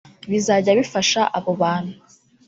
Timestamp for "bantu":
1.61-1.93